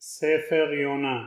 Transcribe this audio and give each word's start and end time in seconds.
ספר 0.00 0.72
יונה 0.72 1.24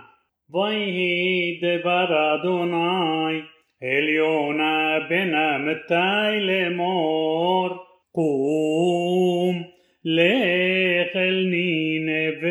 ויהי 0.50 1.60
דבר 1.62 2.35
אדוני 2.35 3.42
אל 3.84 4.10
יונה 4.10 4.97
בן 5.10 5.36
אמיתי 5.36 6.39
לאמור 6.39 7.70
קום 8.12 9.63
לך 10.05 11.16
אל 11.16 11.46
נינבה 11.52 12.50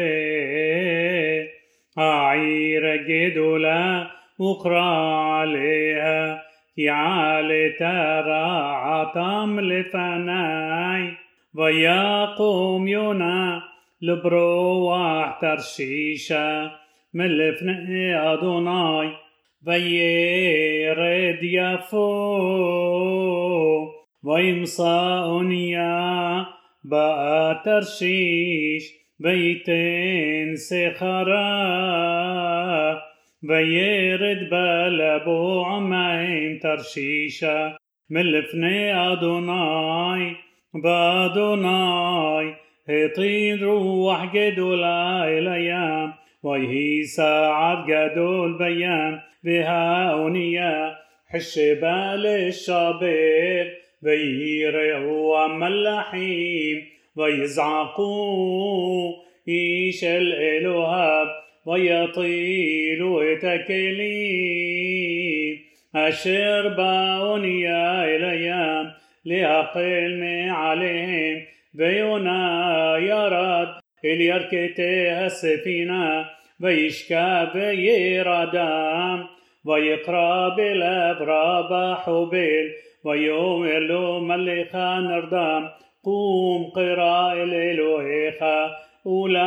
העיר 1.96 2.86
הגדולה 2.86 4.04
וקרא 4.40 5.40
עליה 5.42 6.36
כי 6.74 6.88
עלת 6.88 7.82
רעתם 8.26 9.58
לפניי 9.62 11.02
ויקום 11.54 12.88
יונה 12.88 13.58
لبروح 14.03 15.39
ترشيشة 15.41 16.71
من 17.13 17.27
لفن 17.27 17.69
أدوناي 18.15 19.09
ويرد 19.67 21.43
يفو. 21.43 22.03
ويمصى 24.23 25.21
أونيا 25.23 26.45
بقى 26.83 27.61
ترشيش 27.65 28.83
ويتن 29.23 30.55
سخرا 30.55 31.43
ويرد 33.49 34.49
بلا 34.49 35.17
بو 35.25 35.63
عمين 35.63 36.59
ترشيشة 36.59 37.77
מלפני 38.09 38.63
אדוני 38.63 40.35
ואדוני. 40.73 42.62
לפני 42.89 43.05
אדוני 43.05 43.07
ואדוני 43.07 43.07
הטיל 43.07 43.59
רוח 43.59 44.35
גדולה 44.35 45.29
אל 45.29 45.63
הים 45.63 46.13
ויהי 46.43 47.03
סער 47.03 47.85
גדול 47.87 48.57
בים 48.57 49.19
והאוניה 49.43 50.95
חישבה 51.27 52.27
להישבר 52.27 53.67
וייראו 54.03 55.47
המלחים 55.47 56.85
ויזעקו 57.15 59.13
איש 59.47 60.03
אל 60.03 60.34
אלוהיו 60.34 61.27
ויטילו 61.65 63.35
את 63.35 63.62
הכלים 63.62 64.43
أشر 65.95 66.67
باونيا 66.67 68.15
الأيام 68.15 68.91
لأقل 69.25 70.23
عليهم 70.49 71.52
ויונה 71.74 72.94
ירד 73.00 73.68
אל 74.04 74.20
ירכתי 74.20 75.10
הספינה 75.10 76.22
וישכב 76.60 77.46
וירדם 77.54 79.22
ויקרא 79.66 80.48
בלב 80.56 81.16
רבה 81.20 81.94
חובל 82.04 82.66
ויאמר 83.04 83.78
לו 83.78 84.20
מלך 84.20 84.78
נרדם 85.08 85.66
قوم 86.04 86.70
قرا 86.74 87.32
אל 87.32 87.54
אלוהיך 87.54 88.44
אולי 89.06 89.42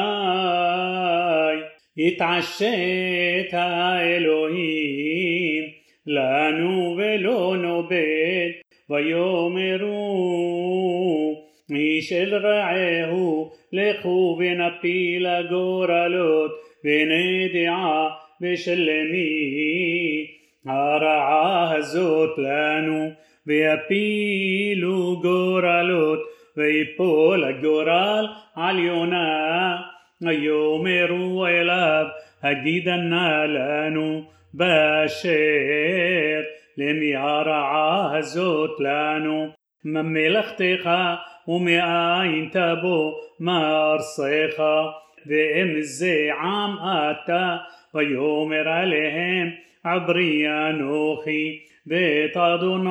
יתעשת 1.98 3.54
האלוהים 3.54 5.02
לנו 6.08 6.96
ולא 6.98 7.56
נאבד 7.58 8.50
ויאמרו 8.90 10.55
איש 11.76 12.14
אל 12.14 12.36
רעהו 12.36 13.52
לכו 13.74 14.40
ונפיל 14.40 15.26
הגורלות 15.28 16.52
ונדעה 16.86 18.10
ושלמי 18.42 20.28
הרעה 20.66 21.76
הזאת 21.76 22.38
לנו 22.38 23.10
ויפילו 23.48 25.20
גורלות 25.22 26.20
ויפול 26.58 27.44
הגורל 27.44 28.28
על 28.56 28.80
יונה 28.80 29.78
ויאמרו 30.22 31.48
אליו 31.48 32.06
הגידה 32.44 32.96
נא 32.96 33.46
לנו 33.46 34.24
באשר 34.54 35.32
למי 36.78 37.16
הרעה 37.16 38.18
הזאת 38.18 38.70
לנו 38.80 39.48
ממלכתך 39.86 40.90
ומאין 41.49 42.49
תבוא 42.53 43.13
מארצך 43.41 44.63
ואם 45.27 45.81
זה 45.81 46.29
עם 46.41 46.77
אתה 47.11 47.57
ויאמר 47.95 48.69
עליהם 48.69 49.51
עברי 49.85 50.45
אנוכי 50.49 51.59
בית 51.87 52.37
אדוני 52.37 52.91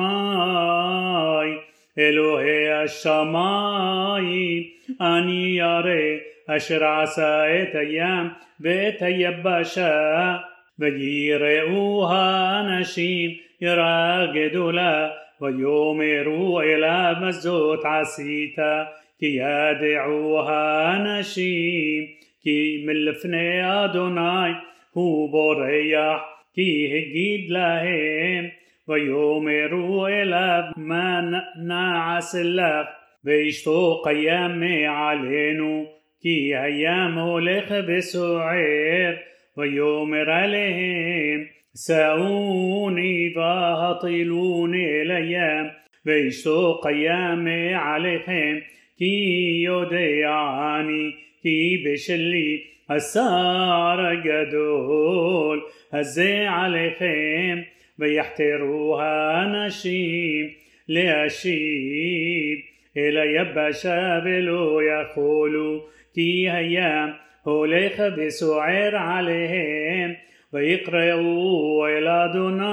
אלוהי 1.98 2.72
השמיים 2.72 4.62
אני 5.00 5.54
ירא 5.58 6.16
אשר 6.46 6.84
עשה 6.84 7.62
את 7.62 7.74
הים 7.74 8.28
ואת 8.60 9.02
היבשה 9.02 10.36
ויראו 10.78 12.08
האנשים 12.10 13.30
יראה 13.60 14.26
גדולה 14.34 15.08
ويومروا 15.40 16.62
إلى 16.62 17.16
مزوت 17.20 17.86
عسيتا 17.86 18.88
كي 19.20 19.36
يدعوها 19.36 20.98
نشيم 20.98 22.06
كي 22.44 22.86
ملفنا 22.86 23.84
أدوناي 23.84 24.54
هو 24.96 25.26
بريح 25.26 26.24
كي 26.54 26.86
هجيد 26.86 27.50
لهم 27.50 28.50
ويومروا 28.88 30.08
إلى 30.08 30.72
ما 30.76 31.42
نعس 31.64 32.36
الله 32.36 32.88
بيشتو 33.24 34.02
قيامي 34.02 34.86
علينا 34.86 35.86
كي 36.22 36.58
أيامه 36.64 37.40
لخ 37.40 37.72
بسعير 37.72 39.18
ويومر 39.56 40.30
عليهم 40.30 41.46
سأوني 41.76 43.30
فهطلوني 43.30 45.02
الأيام 45.02 45.70
ويشتو 46.06 46.72
قيامي 46.72 47.74
عليهم 47.74 48.62
كي 48.98 49.62
يوديعني 49.62 51.14
كي 51.42 51.84
بشلي 51.86 52.60
السار 52.90 54.14
جدول 54.14 55.62
هزي 55.92 56.46
عليهم 56.46 57.64
ويحتروها 58.00 59.44
نشيم 59.44 60.50
لأشيب 60.88 62.58
إلى 62.96 63.34
يبشا 63.34 64.18
بلو 64.18 64.80
يقولوا 64.80 65.80
كي 66.14 66.50
هيام 66.50 67.14
هوليخ 67.48 68.02
بسعر 68.02 68.96
عليهم 68.96 70.16
ויקראו 70.52 71.86
אל 71.86 72.08
אדוני 72.08 72.66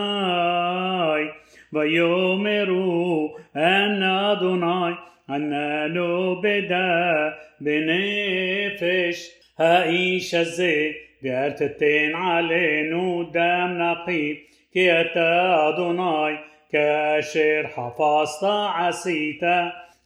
ויאמרו 1.74 3.36
אנא 3.56 4.32
אדוני 4.32 4.94
עננו 5.30 6.42
בדה 6.42 7.30
בנפש 7.62 9.30
האיש 9.60 10.34
הזה 10.34 10.92
ואל 11.24 11.52
תתן 11.52 12.12
עלינו 12.16 13.24
דם 13.32 13.82
נקי 13.82 14.40
כי 14.72 15.02
אתה 15.02 15.70
אדוני 15.70 16.36
כאשר 16.72 17.62
חפשת 17.76 18.48
עשית 18.76 19.44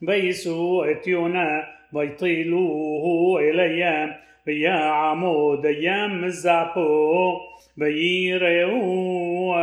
ויישאו 0.02 0.92
את 0.92 1.08
יונה 1.08 1.50
ויטילוהו 1.94 3.40
אל 3.40 3.60
הים 3.60 4.10
ויעמוד 4.47 5.67
הים 5.67 6.23
מזעפו 6.23 7.41
ויראו 7.79 9.57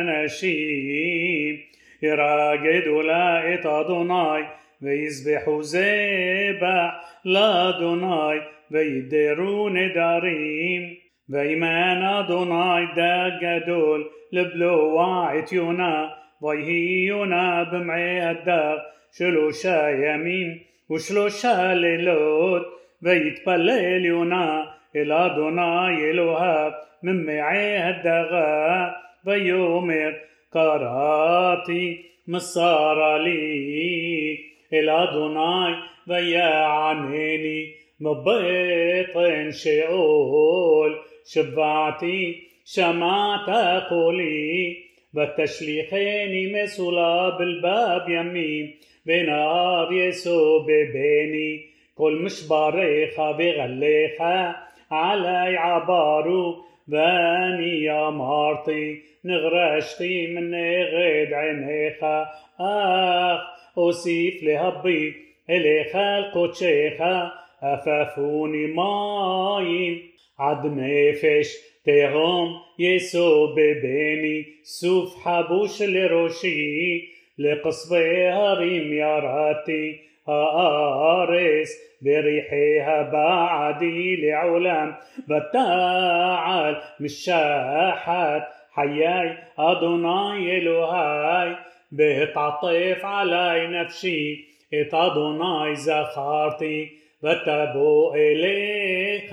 אנשים 0.00 1.56
ירגדו 2.02 3.02
לה 3.02 3.54
את 3.54 3.66
אדוני 3.66 4.42
ויזבחו 4.82 5.62
זבח 5.62 6.90
לאדוני 7.24 8.38
וידרו 8.70 9.68
נדרים 9.68 10.82
וימן 11.28 12.02
אדוני 12.02 12.86
דג 12.96 13.30
גדול 13.40 14.08
לבלוע 14.32 15.30
את 15.38 15.52
יונה 15.52 16.08
ויהי 16.42 17.04
יונה 17.08 17.64
במעי 17.72 18.20
הדג 18.20 18.76
שלושה 19.12 19.90
ימים 19.90 20.58
ושלושה 20.90 21.74
לילות 21.74 22.80
ويتبلى 23.03 23.97
إليونا 23.97 24.73
إلى 24.95 25.33
دوناي 25.35 26.11
إلوها 26.11 26.75
من 27.03 27.25
معيه 27.25 27.89
الدغا 27.89 28.95
ويومر 29.27 30.13
قراتي 30.51 32.05
مسار 32.27 33.17
لي. 33.17 34.39
إلى 34.73 35.09
دوناي 35.13 35.73
ويا 36.09 36.55
عنيني 36.65 37.73
مبطن 37.99 39.51
شئول 39.51 40.95
شبعتي 41.25 42.43
شمعت 42.65 43.49
قولي. 43.89 44.85
والتشليخين 45.15 46.63
مسولا 46.63 47.37
بالباب 47.37 48.09
يمين 48.09 48.75
بنار 49.05 49.93
يسو 49.93 50.59
ببيني 50.59 51.74
كل 51.97 52.13
مش 52.13 52.47
باريخة 52.47 53.31
بغليخة 53.31 54.55
علي 54.91 55.57
عبارو 55.57 56.55
باني 56.87 57.83
يا 57.83 58.09
مارتي 58.09 59.01
نغرشتي 59.25 60.27
من 60.27 60.55
غيد 60.93 61.33
عينيخة. 61.33 62.27
آخ 62.59 63.39
أوصيف 63.77 64.43
لهبي 64.43 65.13
إلي 65.49 65.83
خلق 65.83 66.51
تشيخة. 66.51 67.31
أفافوني 67.63 68.67
ماين. 68.67 70.01
عد 70.39 70.65
نفش 70.65 71.57
تهوم 71.85 72.47
يسوع 72.79 73.53
ببيني. 73.55 74.45
سوف 74.63 75.15
حبوش 75.23 75.83
لروشي 75.83 77.01
لقصبي 77.37 78.27
هريم 78.27 78.93
ياراتي 78.93 79.99
آرس 80.28 81.68
بريحها 82.02 83.02
بعدي 83.02 84.16
لعلم 84.16 84.94
بتعال 85.28 86.76
مشاحت 87.00 88.42
حياي 88.72 89.38
أدوناي 89.58 90.58
إلهاي 90.58 91.56
بتعطف 91.92 93.04
علي 93.04 93.66
نفسي 93.66 94.44
إت 94.74 94.94
أدوناي 94.94 95.74
زخارتي 95.74 96.88
بتبو 97.22 98.14
إليك 98.14 99.30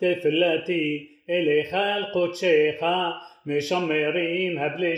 تفلتي 0.00 1.08
إليك 1.30 1.74
القدشيخ 1.74 2.84
משמרים 3.46 4.58
הבלי 4.58 4.96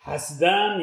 حسدام 0.00 0.80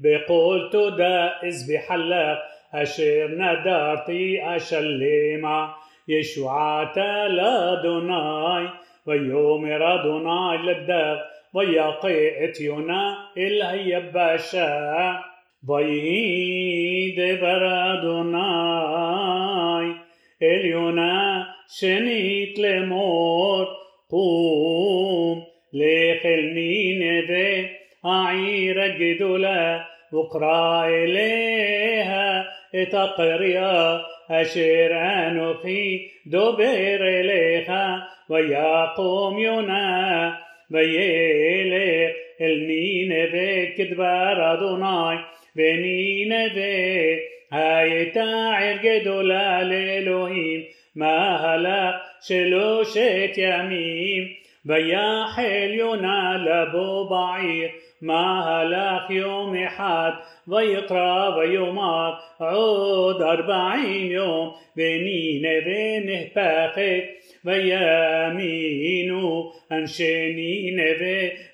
يا 0.00 0.18
عزوب 0.18 0.26
باني 0.26 0.26
بقول 0.28 0.70
تدا 0.70 1.48
إز 1.48 1.72
بحلق 1.72 2.38
أشير 2.74 3.30
ندارتي 3.30 4.40
يشوعات 6.08 6.98
لدوناي 7.28 8.68
ويومر 9.06 9.96
دوناي 9.96 10.58
للدغ 10.58 11.18
ويقي 11.54 12.44
اتيونا 12.44 13.16
إلهي 13.36 14.00
باشا. 14.00 15.20
ويهيد 15.68 17.40
برادوناي 17.40 18.36
اليونا 20.42 21.46
شنيت 21.80 22.58
لمور 22.58 23.66
قوم. 24.10 25.42
لخلني 25.72 26.94
نبي 26.94 27.81
أعير 28.06 28.86
جدولا 28.86 29.84
وقرا 30.12 30.88
إليها 30.88 32.44
تقريا 32.92 34.00
أشير 34.30 34.98
أنوخي 34.98 36.08
دبر 36.26 37.08
إليها 37.20 38.08
ويقوم 38.28 39.38
يونا 39.38 40.38
ويلي 40.70 42.12
النينبي 42.40 43.66
كدبر 43.66 44.52
أدوناي 44.52 45.18
بنينبي 45.56 47.18
هاي 47.52 48.04
تاعر 48.04 48.76
جدولا 48.76 49.62
لإلهيم 49.64 50.64
ما 50.94 51.36
هلا 51.36 52.02
شلوشت 52.28 53.38
يمين 53.38 54.36
وياحل 54.68 55.70
يونا 55.70 56.44
لبو 56.46 57.08
ما 58.02 58.40
هلاك 58.40 59.10
يوم 59.10 59.56
أحد 59.56 60.12
ويقرأ 60.48 61.36
ويومات 61.36 62.14
عود 62.40 63.22
أربعين 63.22 64.18
يوم 67.44 67.54
بنين 67.54 68.36
بينه 68.36 68.42
باقت 68.42 68.52
ويامينو 68.54 69.52
أنشينين 69.72 70.76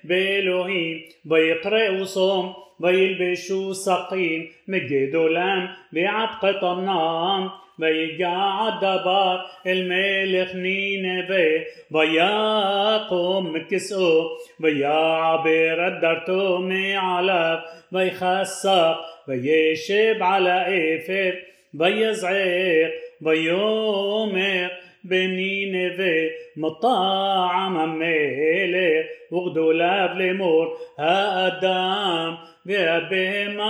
بإلهيم 0.03 1.01
ويقرأ 1.29 2.03
صوم 2.03 2.53
ويلبشوا 2.79 3.73
سقين 3.73 4.49
مجدولان 4.67 5.69
بعتق 5.93 6.61
طنام 6.61 7.49
ويقع 7.79 8.67
الدبار 8.67 9.45
الملك 9.67 10.55
نينبي 10.55 11.65
ويقوم 11.91 13.55
مكسو 13.55 14.23
ويعبر 14.63 15.87
الدرتوم 15.87 16.95
على 16.95 17.63
ويخسق 17.91 18.99
ويشب 19.27 20.23
على 20.23 20.65
إفر 20.95 21.35
ويزعق 21.79 22.91
ويومر 23.21 24.48
بنينبي 25.09 26.29
مطاعم 26.57 27.99
ملك 27.99 29.05
وغدولاب 29.31 30.17
لمور 30.17 30.77
هادام 30.99 32.37
بأبهما 32.65 33.69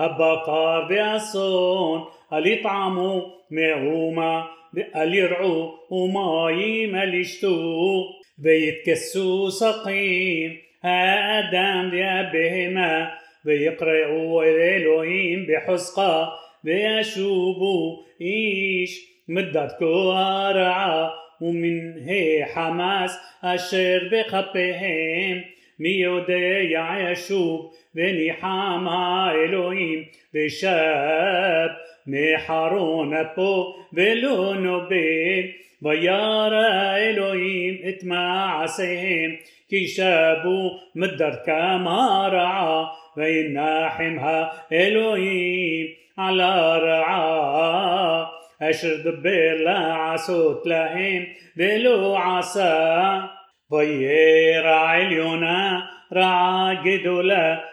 البقر 0.00 0.84
بأسون 0.88 2.04
أل 2.32 2.46
يطعموا 2.46 3.22
معوما 3.50 4.44
أل 4.96 5.14
يرعوا 5.14 5.70
ومايم 5.90 6.96
أل 6.96 7.14
يشتوا 7.14 8.04
بيتكسوا 8.38 9.50
سقيم 9.50 10.56
آدم 10.84 11.90
بأبهما 11.90 13.10
بيقرأوا 13.44 14.44
الإلهيم 14.44 15.46
بحسقة 15.46 16.32
بيشوبوا 16.64 17.96
إيش 18.20 19.13
مدت 19.27 19.75
كوارعة 19.79 21.13
ومن 21.41 21.97
هي 21.97 22.45
حماس 22.45 23.19
أشر 23.43 24.09
بخبهم 24.11 25.41
מי 25.79 25.89
יודע 25.89 27.11
ישוב 27.11 27.73
וניחם 27.95 28.87
האלוהים 28.89 30.03
ושב 30.33 31.67
מחרון 32.07 33.13
אפו 33.13 33.75
ולא 33.93 34.55
נובל 34.55 35.43
וירא 35.81 36.97
אלוהים 36.97 37.77
את 37.89 38.03
מעשיהם 38.03 39.35
כי 39.69 39.87
שבו 39.87 40.79
מדרכם 40.95 41.87
הרעה 41.87 42.85
וינחם 43.17 44.17
האלוהים 44.19 45.87
על 46.17 46.41
הרעה 46.41 48.25
أشرد 48.70 49.22
بلا 49.22 49.92
تلاقيم 50.64 51.26
بلو 51.56 52.14
عصا 52.14 53.30
بيرع 53.70 54.98
اليونا 54.98 55.82
رعا 56.12 56.82
جدولا. 56.84 57.64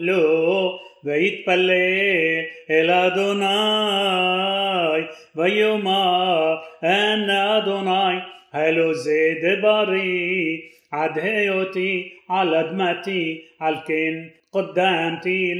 لو 0.00 0.70
بيت 1.04 1.46
بلي 1.46 2.46
إلى 2.70 3.12
دوناي 3.16 5.08
بيوما 5.34 6.60
أنا 6.84 7.58
دوناي 7.58 8.22
هلو 8.52 8.92
زيد 8.92 9.60
بري 9.62 10.62
عد 10.92 11.18
هيوتي 11.18 12.12
على 12.30 12.62
دمتي 12.62 13.42
على 13.60 13.76
الكن 13.76 14.30
قدامتي 14.52 15.54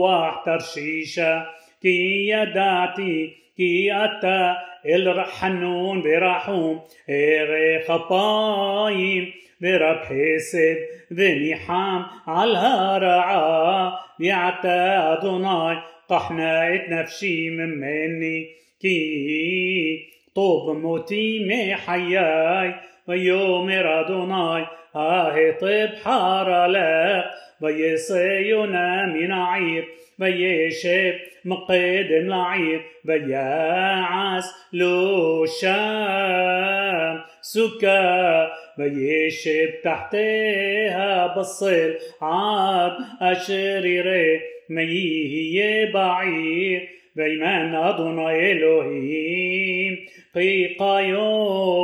واحتر 0.00 0.58
ترشيشه 0.58 1.46
كي 1.84 2.28
يدعتي 2.28 3.32
كي 3.56 3.92
أتا 3.92 4.56
الحنون 4.86 6.02
برحوم 6.02 6.80
إيري 7.08 7.84
خطايم 7.84 9.32
برب 9.60 9.98
حسد 9.98 10.76
ذنيحام 11.12 12.06
عالهرعا 12.26 13.92
بيعتا 14.18 15.12
أدوناي 15.12 15.76
قحنايت 16.08 16.88
نفسي 16.88 17.50
من 17.50 17.68
مني 17.80 18.46
كي 18.80 20.08
طوب 20.34 20.76
موتي 20.76 21.46
محياي 21.46 22.74
ويوم 23.08 23.70
أدوناي 23.70 24.66
آه 24.96 25.50
طيب 25.60 25.90
حار 26.04 26.66
لك 26.66 27.24
ويصينا 27.64 29.06
من 29.06 29.32
عيب 29.32 29.84
بيا 30.18 30.70
شاب 30.70 31.14
مقدم 31.44 32.28
لعيب 32.28 32.80
بيا 33.04 34.02
عس 34.02 34.54
لو 34.72 35.46
شام 35.60 37.20
سكا 37.40 38.50
بيا 38.78 39.28
شاب 39.28 39.70
تحتها 39.84 41.36
بصل 41.36 41.94
عاد 42.22 42.92
أشريري 43.20 44.40
ميه 44.70 45.92
بعير 45.92 46.88
بيمان 47.16 47.74
أدوني 47.74 48.52
إلهيم 48.52 50.06
قيقايون 51.14 51.74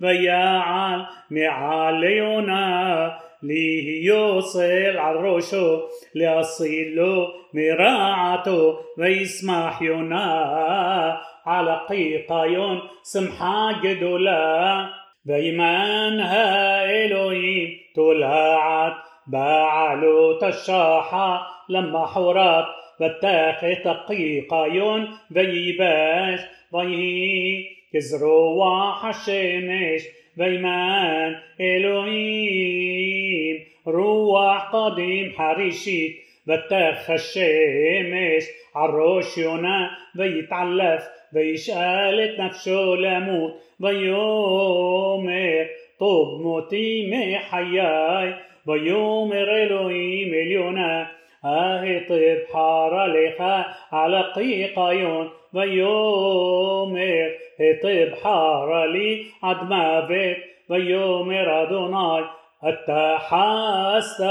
بيا 0.00 0.34
عال 0.34 1.06
معاليونا 1.30 3.18
ليه 3.42 4.06
يوصل 4.06 4.96
عالروشو 4.96 5.80
لاصيلو 6.14 7.22
له 7.22 7.28
مراعته 7.54 8.78
ويسمح 8.98 9.82
يونا 9.82 11.20
على 11.46 11.80
قيقايون 11.88 12.80
سمحا 13.02 13.80
جدولا. 13.82 14.88
بيمان 15.24 16.20
ها 16.20 16.84
إلهيم 16.84 17.68
تلهعت 17.96 18.94
بعلو 19.26 20.38
تشاحا 20.38 21.40
لما 21.68 22.06
حورات 22.06 22.64
بتاخي 23.00 23.74
تقيقايون 23.74 25.08
بيباش 25.30 26.40
بيه 26.72 27.64
كزروا 27.94 28.64
وحشمش 28.64 30.02
بيمان 30.38 31.36
إلهيم 31.60 33.56
روح 33.86 34.70
قديم 34.72 35.32
حريشيت 35.36 36.16
بتخ 36.46 37.10
الشمس 37.10 38.50
عروش 38.74 39.38
يونا 39.38 39.90
بيتعلف 40.14 41.08
بيشالت 41.32 42.40
نفسه 42.40 42.80
لموت 43.04 43.54
بيومر 43.80 45.66
طوب 46.00 46.40
موتي 46.40 47.10
مي 47.10 47.38
حياي 47.38 48.34
بيومر 48.66 49.62
إلهيم 49.62 50.34
اليونا. 50.34 51.10
آهي 51.44 52.00
طب 52.00 52.52
حار 52.52 53.06
لخا 53.06 53.74
على 53.92 54.20
قيقايون 54.36 55.30
بيومر 55.52 57.30
היטב 57.57 58.15
חרה 58.21 58.85
לי 58.85 59.25
עד 59.41 59.57
מוות 59.63 60.37
ויאמר 60.69 61.63
אדוני 61.63 62.23
אתה 62.69 63.15
חסת 63.19 64.23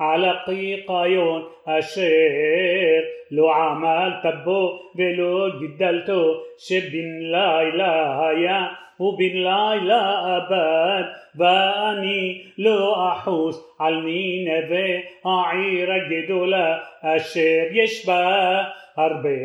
على 0.00 0.30
قيقايون 0.46 1.42
أشير 1.66 3.04
لو 3.30 3.50
عملت 3.50 4.34
بو 4.44 4.78
ולא 4.94 5.58
גידלתו 5.58 6.40
שבין 6.58 7.32
לילה 7.32 8.28
היה 8.28 8.66
ובין 9.00 9.36
לילה 9.36 10.36
אבד 10.36 11.02
ואני 11.36 12.42
לא 12.58 13.12
אחוס 13.12 13.74
על 13.78 13.94
נינווה 13.94 14.88
העיר 15.24 15.92
הגדולה 15.92 16.78
אשר 17.02 17.62
יש 17.72 18.06
בה 18.06 18.62
הרבה 18.96 19.38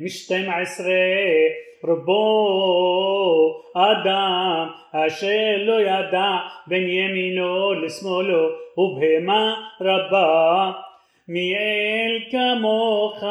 משתים 0.00 0.50
עשרה 0.50 0.94
רבו 1.84 3.62
אדם 3.74 4.68
אשר 4.92 5.56
לא 5.58 5.80
ידע 5.80 6.36
בין 6.66 6.88
ימינו 6.88 7.72
לשמאלו 7.72 8.48
ובהמה 8.78 9.54
רבה 9.80 10.72
מאל 11.28 12.22
כמוך 12.30 13.24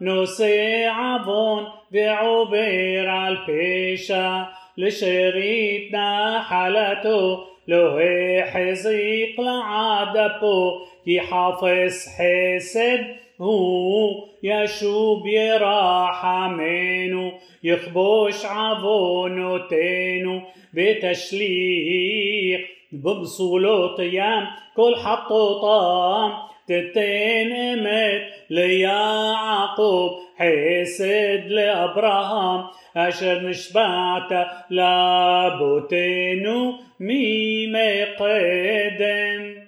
נושא 0.00 0.88
עוון 0.88 1.64
ועובר 1.92 3.08
על 3.08 3.36
פשע 3.46 4.42
לשארית 4.76 5.94
נחלתו 5.94 7.46
לא 7.68 7.98
החזיק 8.42 9.38
לעד 9.38 10.16
אפו 10.16 10.86
כי 11.04 11.20
חפש 11.20 12.08
חסד 12.08 12.98
هو 13.41 14.09
يشو 14.43 15.23
بيرحمنو 15.23 17.31
يخبوش 17.63 18.45
تينو 19.69 20.41
بتشليق 20.73 22.59
ببصولو 22.91 23.95
طيام 23.95 24.47
كل 24.75 24.95
حطو 24.95 25.61
طام. 25.61 26.31
تتين 26.67 27.83
مت 27.83 28.21
ليا 28.49 29.33
عقوب 29.35 30.11
حسد 30.37 31.43
لأبراهام. 31.47 32.65
أشر 32.97 33.41
نشبعت 33.41 34.47
لابوتينو 34.69 36.73
ميم 36.99 37.77
قدم. 38.19 39.64